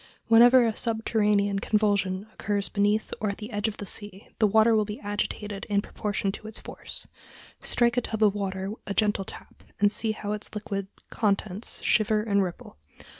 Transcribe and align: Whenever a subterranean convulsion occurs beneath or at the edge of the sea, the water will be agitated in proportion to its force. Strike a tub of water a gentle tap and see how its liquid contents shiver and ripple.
Whenever 0.29 0.65
a 0.65 0.75
subterranean 0.75 1.59
convulsion 1.59 2.25
occurs 2.33 2.69
beneath 2.69 3.13
or 3.21 3.29
at 3.29 3.37
the 3.37 3.51
edge 3.51 3.67
of 3.67 3.77
the 3.77 3.85
sea, 3.85 4.29
the 4.39 4.47
water 4.47 4.75
will 4.75 4.83
be 4.83 4.99
agitated 4.99 5.63
in 5.69 5.79
proportion 5.79 6.31
to 6.31 6.47
its 6.47 6.59
force. 6.59 7.05
Strike 7.59 7.97
a 7.97 8.01
tub 8.01 8.23
of 8.23 8.33
water 8.33 8.71
a 8.87 8.95
gentle 8.95 9.25
tap 9.25 9.61
and 9.79 9.91
see 9.91 10.13
how 10.13 10.31
its 10.31 10.55
liquid 10.55 10.87
contents 11.11 11.83
shiver 11.83 12.23
and 12.23 12.41
ripple. 12.41 12.77